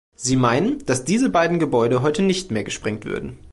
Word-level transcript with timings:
Sie 0.15 0.35
meinen, 0.35 0.83
dass 0.87 1.03
diese 1.03 1.29
beiden 1.29 1.59
Gebäude 1.59 2.01
heute 2.01 2.23
nicht 2.23 2.49
mehr 2.49 2.63
gesprengt 2.63 3.05
würden. 3.05 3.37